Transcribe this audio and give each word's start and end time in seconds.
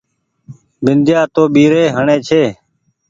بنديآ 0.83 1.19
تو 1.33 1.43
ٻيري 1.53 1.83
هڻي 1.95 2.17
ڇي۔ 2.27 2.43